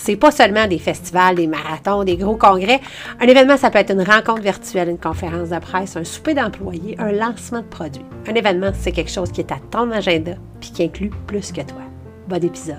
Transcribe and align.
C'est 0.00 0.16
pas 0.16 0.30
seulement 0.30 0.68
des 0.68 0.78
festivals, 0.78 1.34
des 1.34 1.48
marathons, 1.48 2.04
des 2.04 2.16
gros 2.16 2.36
congrès. 2.36 2.80
Un 3.20 3.26
événement, 3.26 3.56
ça 3.56 3.68
peut 3.68 3.80
être 3.80 3.90
une 3.90 4.02
rencontre 4.02 4.42
virtuelle, 4.42 4.88
une 4.88 4.98
conférence 4.98 5.50
de 5.50 5.58
presse, 5.58 5.96
un 5.96 6.04
souper 6.04 6.34
d'employés, 6.34 6.94
un 6.98 7.10
lancement 7.10 7.62
de 7.62 7.66
produits. 7.66 8.04
Un 8.28 8.34
événement, 8.34 8.70
c'est 8.78 8.92
quelque 8.92 9.10
chose 9.10 9.32
qui 9.32 9.40
est 9.40 9.50
à 9.50 9.58
ton 9.70 9.90
agenda 9.90 10.34
puis 10.60 10.70
qui 10.70 10.84
inclut 10.84 11.10
plus 11.26 11.50
que 11.50 11.62
toi. 11.62 11.82
Bon 12.28 12.42
épisode. 12.42 12.76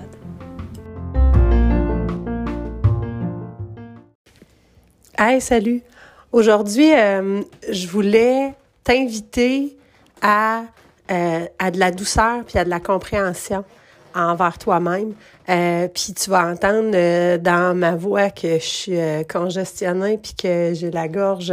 Hey, 5.18 5.42
salut! 5.42 5.82
Aujourd'hui, 6.32 6.90
euh, 6.94 7.42
je 7.70 7.86
voulais 7.86 8.54
t'inviter 8.82 9.76
à, 10.22 10.62
euh, 11.10 11.46
à 11.58 11.70
de 11.70 11.78
la 11.78 11.90
douceur 11.90 12.44
puis 12.46 12.58
à 12.58 12.64
de 12.64 12.70
la 12.70 12.80
compréhension 12.80 13.64
envers 14.14 14.58
toi-même. 14.58 15.14
Euh, 15.48 15.88
puis 15.88 16.14
tu 16.14 16.30
vas 16.30 16.46
entendre 16.46 17.36
dans 17.38 17.76
ma 17.76 17.96
voix 17.96 18.30
que 18.30 18.58
je 18.58 18.64
suis 18.64 18.98
congestionnée 19.28 20.18
puis 20.18 20.34
que 20.34 20.72
j'ai 20.74 20.90
la 20.90 21.08
gorge 21.08 21.52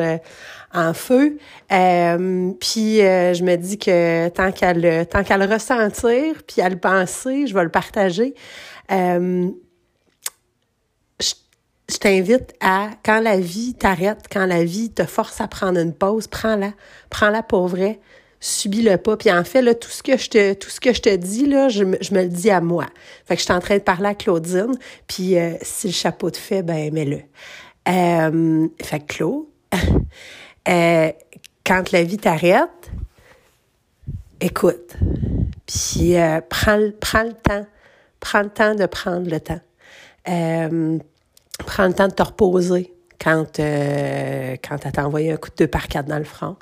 en 0.74 0.94
feu. 0.94 1.38
puis 1.70 2.98
je 2.98 3.44
me 3.44 3.56
dis 3.56 3.78
que 3.78 4.30
tant 4.30 4.52
qu'à 4.52 4.74
le 4.74 5.06
tant 5.06 5.24
qu'à 5.24 5.38
ressentir 5.38 6.36
puis 6.48 6.62
à 6.62 6.70
le 6.70 6.78
penser, 6.78 7.48
je 7.48 7.54
vais 7.54 7.64
le 7.64 7.72
partager 7.72 8.36
je 11.90 11.98
t'invite 11.98 12.54
à, 12.60 12.90
quand 13.04 13.22
la 13.22 13.40
vie 13.40 13.74
t'arrête, 13.74 14.26
quand 14.32 14.46
la 14.46 14.64
vie 14.64 14.92
te 14.92 15.06
force 15.06 15.40
à 15.40 15.48
prendre 15.48 15.80
une 15.80 15.94
pause, 15.94 16.28
prends-la. 16.28 16.74
Prends-la 17.10 17.44
pour 17.44 17.68
vrai. 17.68 18.00
Subis-le 18.48 18.96
pas. 18.96 19.18
Puis 19.18 19.30
en 19.30 19.44
fait, 19.44 19.62
là, 19.62 19.76
tout 19.76 19.90
ce 19.90 20.02
que 20.02 20.16
je 20.16 20.30
te, 20.30 20.54
tout 20.54 20.70
ce 20.70 20.80
que 20.80 20.94
je 20.94 21.02
te 21.02 21.14
dis, 21.14 21.46
là, 21.46 21.68
je, 21.68 21.84
je 22.00 22.14
me 22.14 22.22
le 22.22 22.30
dis 22.30 22.50
à 22.50 22.62
moi. 22.62 22.86
Fait 23.26 23.36
que 23.36 23.42
je 23.42 23.44
suis 23.44 23.54
en 23.54 23.60
train 23.60 23.76
de 23.76 23.82
parler 23.82 24.08
à 24.08 24.16
Claudine. 24.16 24.74
Puis 25.06 25.38
euh, 25.38 25.56
si 25.62 25.88
le 25.88 25.94
chapeau 25.94 26.32
te 26.32 26.38
fait, 26.38 26.64
ben 26.64 26.94
mets-le. 26.94 27.20
Euh, 27.90 28.70
fait 28.82 29.02
que 29.02 29.16
Claude, 29.16 29.46
euh, 30.70 31.12
quand 31.66 31.92
la 31.92 32.04
vie 32.04 32.18
t'arrête, 32.18 32.90
écoute. 34.40 34.96
Puis 35.66 36.16
prends, 36.48 36.78
le 36.78 36.92
temps. 37.34 37.66
Prends 38.22 38.44
le 38.44 38.50
temps 38.50 38.76
de 38.76 38.86
prendre 38.86 39.30
le 39.30 39.42
temps. 39.42 39.60
Prends 41.66 41.88
le 41.88 41.94
temps 41.94 42.08
de 42.08 42.14
te 42.14 42.24
reposer 42.24 42.94
quand, 43.20 43.58
quand 43.58 44.78
as 44.86 45.06
envoyé 45.06 45.34
un 45.34 45.38
coup 45.38 45.50
de 45.50 45.56
deux 45.58 45.68
par 45.68 45.90
quatre 45.90 46.08
dans 46.08 46.18
le 46.18 46.24
front. 46.24 46.56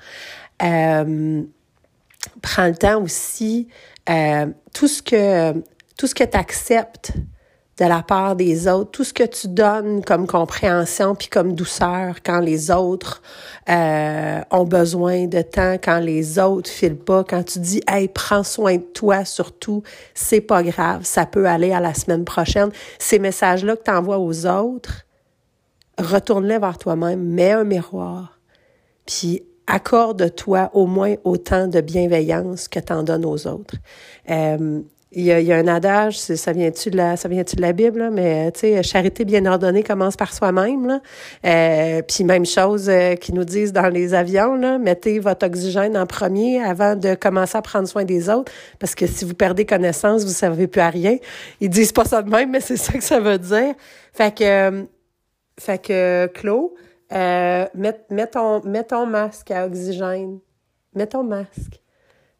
Prends 2.41 2.67
le 2.67 2.75
temps 2.75 3.01
aussi, 3.01 3.67
euh, 4.09 4.47
tout 4.73 4.87
ce 4.87 5.01
que, 5.01 5.53
tu 5.97 6.37
acceptes 6.37 7.13
de 7.77 7.85
la 7.85 8.03
part 8.03 8.37
des 8.37 8.69
autres, 8.69 8.91
tout 8.91 9.03
ce 9.03 9.13
que 9.13 9.23
tu 9.23 9.49
donnes 9.49 10.03
comme 10.03 10.27
compréhension 10.27 11.13
puis 11.13 11.27
comme 11.27 11.55
douceur 11.55 12.17
quand 12.23 12.39
les 12.39 12.71
autres 12.71 13.21
euh, 13.67 14.39
ont 14.49 14.63
besoin 14.63 15.27
de 15.27 15.41
temps, 15.41 15.73
quand 15.73 15.99
les 15.99 16.39
autres 16.39 16.69
filent 16.69 16.95
pas, 16.95 17.25
quand 17.25 17.43
tu 17.43 17.59
dis 17.59 17.81
hey 17.89 18.07
prends 18.07 18.43
soin 18.43 18.77
de 18.77 18.81
toi 18.81 19.25
surtout, 19.25 19.83
c'est 20.13 20.39
pas 20.39 20.63
grave, 20.63 21.01
ça 21.03 21.25
peut 21.25 21.47
aller 21.47 21.73
à 21.73 21.81
la 21.81 21.93
semaine 21.93 22.23
prochaine. 22.23 22.69
Ces 22.97 23.19
messages-là 23.19 23.75
que 23.75 23.83
tu 23.83 23.91
envoies 23.91 24.19
aux 24.19 24.45
autres, 24.45 25.05
retourne-les 25.97 26.59
vers 26.59 26.77
toi-même, 26.77 27.21
mets 27.21 27.51
un 27.51 27.65
miroir, 27.65 28.39
puis 29.05 29.43
accorde-toi 29.67 30.70
au 30.73 30.86
moins 30.86 31.15
autant 31.23 31.67
de 31.67 31.81
bienveillance 31.81 32.67
que 32.67 32.80
tu 32.80 32.93
en 32.93 33.03
donnes 33.03 33.26
aux 33.26 33.48
autres. 33.48 33.76
Euh, 34.30 34.81
il 35.15 35.23
y, 35.23 35.31
a, 35.31 35.39
il 35.39 35.48
y 35.48 35.53
a 35.53 35.55
un 35.55 35.67
adage, 35.67 36.17
ça 36.17 36.52
vient-tu 36.52 36.89
de 36.89 36.98
la, 36.98 37.15
ça 37.15 37.30
vient-tu 37.30 37.55
de 37.55 37.61
la 37.61 37.71
Bible, 37.71 38.09
mais 38.11 38.52
tu 38.52 38.61
sais, 38.61 38.83
charité 38.83 39.23
bien 39.23 39.45
ordonnée 39.45 39.81
commence 39.81 40.17
par 40.17 40.33
soi-même. 40.33 40.86
Là. 40.86 40.99
Euh, 41.45 42.02
puis 42.02 42.26
même 42.26 42.45
chose 42.45 42.89
euh, 42.89 43.15
qu'ils 43.15 43.33
nous 43.36 43.45
disent 43.45 43.71
dans 43.71 43.87
les 43.87 44.14
avions, 44.14 44.55
là, 44.55 44.77
mettez 44.77 45.20
votre 45.20 45.45
oxygène 45.45 45.95
en 45.95 46.05
premier 46.05 46.61
avant 46.61 46.97
de 46.97 47.15
commencer 47.15 47.58
à 47.58 47.61
prendre 47.61 47.87
soin 47.87 48.03
des 48.03 48.30
autres, 48.30 48.52
parce 48.77 48.93
que 48.93 49.08
si 49.08 49.23
vous 49.23 49.36
perdez 49.36 49.65
connaissance, 49.65 50.23
vous 50.23 50.30
ne 50.30 50.33
savez 50.33 50.67
plus 50.67 50.82
à 50.82 50.89
rien. 50.89 51.17
Ils 51.61 51.70
disent 51.70 51.93
pas 51.93 52.03
ça 52.03 52.21
de 52.21 52.30
même, 52.30 52.52
mais 52.52 52.59
c'est 52.59 52.76
ça 52.76 52.92
que 52.92 53.03
ça 53.03 53.21
veut 53.21 53.37
dire. 53.37 53.73
Fait 54.11 54.36
que, 54.36 54.86
fait 55.58 55.82
que, 55.82 56.27
Claude, 56.33 56.71
euh, 57.14 57.66
mets, 57.76 58.27
ton, 58.27 58.61
ton 58.88 59.05
masque 59.05 59.52
à 59.52 59.66
oxygène. 59.66 60.39
Mets 60.93 61.08
ton 61.08 61.23
masque. 61.23 61.82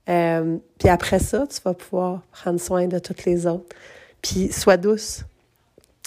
Euh, 0.08 0.58
puis 0.80 0.90
après 0.90 1.20
ça, 1.20 1.46
tu 1.48 1.60
vas 1.62 1.74
pouvoir 1.74 2.22
prendre 2.32 2.60
soin 2.60 2.88
de 2.88 3.00
toutes 3.00 3.26
les 3.26 3.48
autres. 3.48 3.76
Puis 4.22 4.52
sois 4.52 4.78
douce. 4.78 5.24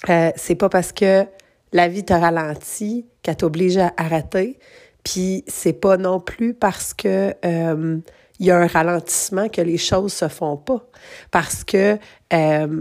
Euh, 0.08 0.30
c'est 0.36 0.54
pas 0.54 0.68
parce 0.68 0.92
que 0.92 1.26
la 1.72 1.88
vie 1.88 2.04
te 2.04 2.12
ralentit 2.12 3.06
qu'elle 3.22 3.36
t'oblige 3.36 3.76
à 3.76 3.92
arrêter. 3.96 4.58
Puis 5.04 5.44
c'est 5.46 5.72
pas 5.72 5.96
non 5.96 6.20
plus 6.20 6.54
parce 6.54 6.94
que 6.94 7.34
euh, 7.44 7.98
il 8.38 8.46
y 8.46 8.50
a 8.50 8.58
un 8.58 8.66
ralentissement 8.66 9.48
que 9.48 9.60
les 9.60 9.78
choses 9.78 10.12
se 10.12 10.28
font 10.28 10.56
pas. 10.56 10.84
Parce 11.30 11.64
que 11.64 11.98
euh, 12.32 12.80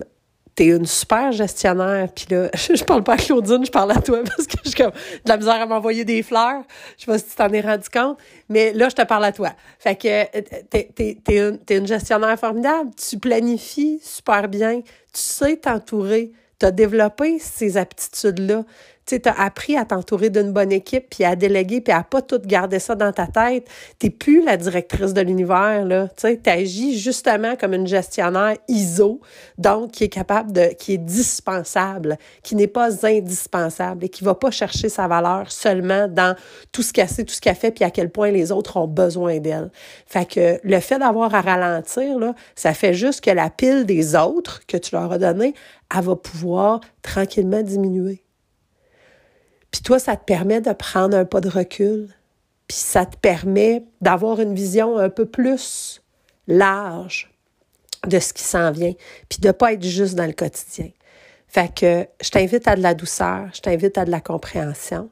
t'es 0.57 0.65
une 0.65 0.87
super 0.87 1.31
gestionnaire. 1.31 2.09
Puis 2.13 2.25
là, 2.31 2.49
je, 2.55 2.83
parle 2.83 3.03
pas 3.03 3.13
à 3.13 3.17
Claudine, 3.17 3.63
je 3.63 3.71
parle 3.71 3.91
à 3.91 4.01
toi 4.01 4.23
parce 4.23 4.47
que 4.47 4.57
je 4.65 4.75
comme 4.75 4.91
de 4.91 5.29
la 5.29 5.37
misère 5.37 5.61
à 5.61 5.65
m'envoyer 5.65 6.03
des 6.03 6.23
fleurs. 6.23 6.63
Je 6.97 7.05
sais 7.05 7.11
pas 7.11 7.17
si 7.19 7.25
tu 7.25 7.35
t'en 7.35 7.49
es 7.53 7.61
rendu 7.61 7.87
compte, 7.87 8.17
mais 8.49 8.73
là, 8.73 8.89
je 8.89 8.95
te 8.95 9.03
parle 9.03 9.25
à 9.25 9.31
toi. 9.31 9.51
Fait 9.79 9.95
que 9.95 10.25
t'es, 10.69 10.89
t'es, 10.93 11.17
t'es, 11.23 11.37
une, 11.37 11.59
t'es 11.59 11.77
une 11.77 11.87
gestionnaire 11.87 12.37
formidable. 12.39 12.89
Tu 12.95 13.19
planifies 13.19 13.99
super 14.03 14.49
bien. 14.49 14.81
Tu 14.81 15.21
sais 15.21 15.57
t'entourer. 15.57 16.31
Tu 16.59 16.65
as 16.65 16.71
développé 16.71 17.37
ces 17.37 17.77
aptitudes-là 17.77 18.63
tu 19.07 19.29
as 19.29 19.41
appris 19.41 19.77
à 19.77 19.85
t'entourer 19.85 20.29
d'une 20.29 20.51
bonne 20.51 20.71
équipe, 20.71 21.07
puis 21.09 21.23
à 21.23 21.35
déléguer, 21.35 21.81
puis 21.81 21.93
à 21.93 22.03
pas 22.03 22.21
tout 22.21 22.41
garder 22.43 22.79
ça 22.79 22.95
dans 22.95 23.11
ta 23.11 23.27
tête. 23.27 23.67
T'es 23.99 24.09
plus 24.09 24.43
la 24.43 24.57
directrice 24.57 25.13
de 25.13 25.21
l'univers, 25.21 25.85
là. 25.85 26.09
Tu 26.17 26.37
agis 26.45 26.99
justement 26.99 27.55
comme 27.55 27.73
une 27.73 27.87
gestionnaire 27.87 28.55
ISO, 28.67 29.21
donc 29.57 29.91
qui 29.91 30.03
est 30.03 30.09
capable 30.09 30.51
de, 30.51 30.73
qui 30.77 30.93
est 30.93 30.97
dispensable, 30.97 32.17
qui 32.43 32.55
n'est 32.55 32.67
pas 32.67 33.05
indispensable 33.05 34.05
et 34.05 34.09
qui 34.09 34.23
va 34.23 34.35
pas 34.35 34.51
chercher 34.51 34.89
sa 34.89 35.07
valeur 35.07 35.51
seulement 35.51 36.07
dans 36.07 36.35
tout 36.71 36.81
ce 36.81 36.93
qu'elle 36.93 37.09
sait, 37.09 37.23
tout 37.23 37.33
ce 37.33 37.41
qu'elle 37.41 37.55
fait, 37.55 37.71
puis 37.71 37.83
à 37.83 37.91
quel 37.91 38.09
point 38.09 38.31
les 38.31 38.51
autres 38.51 38.77
ont 38.77 38.87
besoin 38.87 39.39
d'elle. 39.39 39.71
Fait 40.05 40.25
que 40.25 40.59
le 40.63 40.79
fait 40.79 40.99
d'avoir 40.99 41.33
à 41.33 41.41
ralentir, 41.41 42.19
là, 42.19 42.35
ça 42.55 42.73
fait 42.73 42.93
juste 42.93 43.23
que 43.23 43.31
la 43.31 43.49
pile 43.49 43.85
des 43.85 44.15
autres 44.15 44.61
que 44.67 44.77
tu 44.77 44.95
leur 44.95 45.11
as 45.11 45.17
donné, 45.17 45.53
elle 45.95 46.03
va 46.03 46.15
pouvoir 46.15 46.81
tranquillement 47.01 47.61
diminuer. 47.61 48.26
Puis 49.71 49.81
toi, 49.81 49.99
ça 49.99 50.15
te 50.15 50.23
permet 50.23 50.61
de 50.61 50.71
prendre 50.73 51.17
un 51.17 51.25
pas 51.25 51.41
de 51.41 51.49
recul, 51.49 52.09
puis 52.67 52.77
ça 52.77 53.05
te 53.05 53.17
permet 53.17 53.83
d'avoir 54.01 54.39
une 54.39 54.53
vision 54.53 54.97
un 54.97 55.09
peu 55.09 55.25
plus 55.25 56.01
large 56.47 57.31
de 58.05 58.19
ce 58.19 58.33
qui 58.33 58.43
s'en 58.43 58.71
vient, 58.71 58.93
puis 59.29 59.39
de 59.39 59.51
pas 59.51 59.73
être 59.73 59.83
juste 59.83 60.15
dans 60.15 60.25
le 60.25 60.33
quotidien. 60.33 60.89
Fait 61.47 61.73
que 61.73 62.07
je 62.21 62.29
t'invite 62.29 62.67
à 62.67 62.75
de 62.75 62.81
la 62.81 62.93
douceur, 62.93 63.49
je 63.53 63.61
t'invite 63.61 63.97
à 63.97 64.05
de 64.05 64.11
la 64.11 64.21
compréhension. 64.21 65.09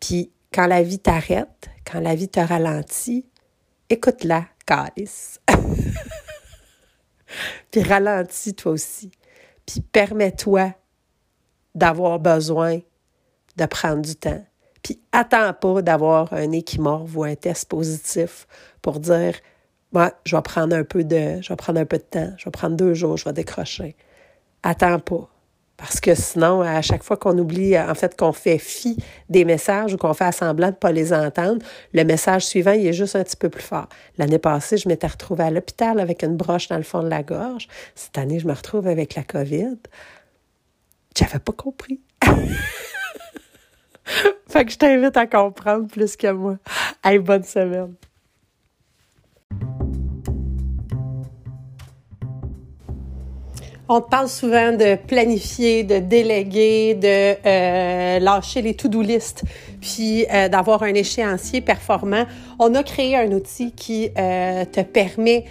Puis 0.00 0.30
quand 0.52 0.66
la 0.66 0.82
vie 0.82 0.98
t'arrête, 0.98 1.68
quand 1.90 2.00
la 2.00 2.14
vie 2.14 2.28
te 2.28 2.40
ralentit, 2.40 3.26
écoute-la, 3.90 4.46
calice. 4.64 5.40
puis 7.70 7.82
ralentis 7.82 8.54
toi 8.54 8.72
aussi. 8.72 9.10
Puis 9.66 9.80
permets-toi 9.80 10.72
d'avoir 11.74 12.20
besoin 12.20 12.80
de 13.56 13.66
prendre 13.66 14.02
du 14.02 14.16
temps. 14.16 14.44
Puis 14.82 15.00
attends 15.12 15.52
pas 15.52 15.82
d'avoir 15.82 16.32
un 16.32 16.52
équimorphe 16.52 17.14
ou 17.14 17.24
un 17.24 17.34
test 17.34 17.68
positif 17.68 18.46
pour 18.80 18.98
dire 18.98 19.34
moi, 19.92 20.12
je 20.24 20.34
vais 20.34 20.42
prendre 20.42 20.74
un 20.74 20.84
peu 20.84 21.04
de 21.04 21.40
je 21.42 21.48
vais 21.50 21.56
prendre 21.56 21.78
un 21.78 21.84
peu 21.84 21.98
de 21.98 22.02
temps, 22.02 22.32
je 22.38 22.46
vais 22.46 22.50
prendre 22.50 22.76
deux 22.76 22.94
jours, 22.94 23.16
je 23.16 23.24
vais 23.24 23.32
décrocher. 23.32 23.94
Attends 24.62 24.98
pas. 24.98 25.28
Parce 25.76 25.98
que 26.00 26.14
sinon, 26.14 26.60
à 26.60 26.80
chaque 26.80 27.02
fois 27.02 27.16
qu'on 27.16 27.36
oublie, 27.38 27.76
en 27.76 27.94
fait, 27.96 28.16
qu'on 28.16 28.32
fait 28.32 28.58
fi 28.58 28.96
des 29.28 29.44
messages 29.44 29.94
ou 29.94 29.96
qu'on 29.96 30.14
fait 30.14 30.30
semblant 30.30 30.68
de 30.68 30.72
ne 30.72 30.76
pas 30.76 30.92
les 30.92 31.12
entendre, 31.12 31.64
le 31.92 32.04
message 32.04 32.46
suivant, 32.46 32.70
il 32.70 32.86
est 32.86 32.92
juste 32.92 33.16
un 33.16 33.24
petit 33.24 33.36
peu 33.36 33.48
plus 33.48 33.64
fort. 33.64 33.88
L'année 34.16 34.38
passée, 34.38 34.76
je 34.76 34.88
m'étais 34.88 35.08
retrouvée 35.08 35.42
à 35.42 35.50
l'hôpital 35.50 35.98
avec 35.98 36.22
une 36.22 36.36
broche 36.36 36.68
dans 36.68 36.76
le 36.76 36.84
fond 36.84 37.02
de 37.02 37.08
la 37.08 37.24
gorge. 37.24 37.66
Cette 37.96 38.16
année, 38.16 38.38
je 38.38 38.46
me 38.46 38.52
retrouve 38.52 38.86
avec 38.86 39.16
la 39.16 39.24
COVID. 39.24 39.76
J'avais 41.16 41.40
pas 41.40 41.52
compris. 41.52 42.00
fait 44.48 44.64
que 44.64 44.72
je 44.72 44.78
t'invite 44.78 45.16
à 45.16 45.26
comprendre 45.26 45.88
plus 45.88 46.16
que 46.16 46.30
moi. 46.30 46.56
Hey, 47.04 47.18
bonne 47.18 47.44
semaine. 47.44 47.94
On 53.88 54.00
te 54.00 54.08
parle 54.08 54.28
souvent 54.28 54.72
de 54.72 54.96
planifier, 54.96 55.84
de 55.84 55.98
déléguer, 55.98 56.94
de 56.94 57.36
euh, 57.46 58.18
lâcher 58.20 58.62
les 58.62 58.74
to-do 58.74 59.02
list, 59.02 59.42
puis 59.82 60.24
euh, 60.32 60.48
d'avoir 60.48 60.82
un 60.82 60.94
échéancier 60.94 61.60
performant. 61.60 62.24
On 62.58 62.74
a 62.74 62.82
créé 62.82 63.16
un 63.16 63.30
outil 63.32 63.72
qui 63.72 64.10
euh, 64.16 64.64
te 64.64 64.80
permet 64.80 65.44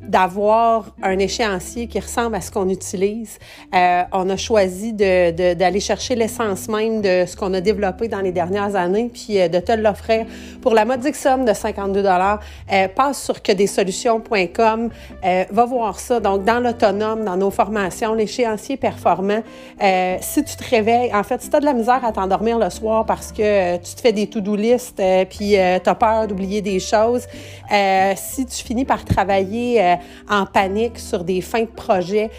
d'avoir 0.00 0.94
un 1.02 1.18
échéancier 1.18 1.86
qui 1.86 2.00
ressemble 2.00 2.34
à 2.34 2.40
ce 2.40 2.50
qu'on 2.50 2.70
utilise. 2.70 3.38
on 3.74 4.30
a 4.30 4.36
choisi 4.38 4.94
d'aller 4.94 5.32
de, 5.32 5.52
d'aller 5.52 5.80
chercher 5.80 6.14
l'essence 6.14 6.66
même 6.66 7.02
de 7.02 7.26
ce 7.26 7.36
qu'on 7.36 7.52
a 7.52 7.60
développé 7.60 8.08
dans 8.08 8.22
les 8.22 8.32
dernières 8.32 8.74
années, 8.74 9.10
puis 9.12 9.34
de 9.34 9.60
te 9.60 9.72
l'offrir 9.72 10.24
pour 10.62 10.72
la 10.72 10.86
modique 10.86 11.14
somme 11.14 11.44
de 11.44 11.52
52 11.52 12.02
dollars. 12.02 12.40
passe 12.96 13.22
sur 13.22 13.42
que 13.42 13.52
des 13.52 13.66
solutions.com, 13.66 14.88
va 15.50 15.64
voir 15.66 16.00
ça. 16.00 16.20
Donc 16.20 16.44
dans 16.44 16.60
l'autonome, 16.60 17.26
dans 17.26 17.36
nos 17.36 17.50
formation, 17.50 18.14
l'échéancier 18.14 18.76
performant. 18.76 19.42
Euh, 19.82 20.16
si 20.20 20.42
tu 20.44 20.56
te 20.56 20.68
réveilles, 20.68 21.14
en 21.14 21.22
fait, 21.22 21.42
si 21.42 21.50
tu 21.50 21.56
as 21.56 21.60
de 21.60 21.64
la 21.64 21.74
misère 21.74 22.02
à 22.04 22.12
t'endormir 22.12 22.58
le 22.58 22.70
soir 22.70 23.04
parce 23.04 23.32
que 23.32 23.42
euh, 23.50 23.78
tu 23.78 23.94
te 23.94 24.00
fais 24.00 24.12
des 24.12 24.26
to-do 24.26 24.56
list 24.56 24.98
euh, 25.00 25.24
puis 25.24 25.50
tu 25.50 25.56
as 25.56 25.94
peur 25.94 26.26
d'oublier 26.26 26.62
des 26.62 26.80
choses, 26.80 27.26
si 28.16 28.46
tu 28.46 28.64
finis 28.64 28.84
par 28.84 29.04
travailler 29.04 29.96
en 30.28 30.46
panique 30.46 30.98
sur 30.98 31.24
des 31.24 31.40
fins 31.40 31.62
de 31.62 31.66
projet 31.66 32.30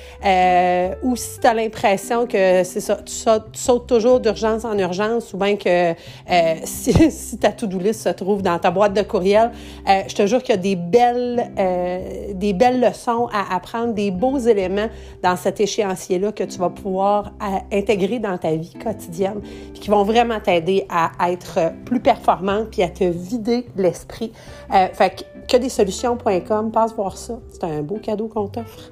ou 1.04 1.16
si 1.16 1.40
tu 1.40 1.48
as 1.48 1.54
l'impression 1.54 2.26
que 2.26 2.64
c'est 2.64 2.80
ça, 2.80 2.98
tu 2.98 3.14
sautes, 3.14 3.88
toujours 3.88 4.20
d'urgence 4.20 4.66
en 4.66 4.78
urgence 4.78 5.34
ou 5.34 5.38
bien 5.38 5.56
que 5.56 5.94
si, 6.64 7.38
ta 7.38 7.52
to-do 7.52 7.80
list 7.80 8.02
se 8.02 8.10
trouve 8.10 8.42
dans 8.42 8.60
ta 8.60 8.72
boîte 8.72 8.94
de 8.94 9.02
courriel, 9.02 9.52
je 9.88 10.14
te 10.14 10.26
jure 10.28 10.42
qu'il 10.42 10.56
y 10.56 10.58
a 10.58 10.62
des 10.62 10.76
belles, 10.76 11.52
des 12.36 12.54
belles 12.54 12.80
leçons 12.80 13.28
à 13.34 13.56
apprendre, 13.56 13.94
des 13.94 14.12
beaux 14.12 14.38
éléments 14.38 14.90
dans 15.24 15.36
cet 15.36 15.60
échéancier-là 15.60 16.32
que 16.32 16.44
tu 16.44 16.58
vas 16.58 16.70
pouvoir 16.70 17.32
euh, 17.42 17.78
intégrer 17.78 18.20
dans 18.20 18.38
ta 18.38 18.56
vie 18.56 18.74
quotidienne, 18.74 19.42
puis 19.42 19.82
qui 19.82 19.90
vont 19.90 20.04
vraiment 20.04 20.40
t'aider 20.40 20.86
à 20.90 21.01
être 21.28 21.74
plus 21.86 22.00
performante 22.00 22.70
puis 22.72 22.84
à 22.84 22.90
te 22.90 23.04
vider 23.04 23.68
l'esprit. 23.76 24.32
Euh, 24.74 24.88
fait 24.94 25.26
que, 25.48 25.54
que 25.54 25.58
des 25.58 25.70
solutions.com, 25.70 26.72
passe 26.72 26.94
voir 26.96 27.18
ça. 27.18 27.40
C'est 27.50 27.64
un 27.64 27.82
beau 27.82 27.98
cadeau 27.98 28.28
qu'on 28.28 28.48
t'offre. 28.48 28.92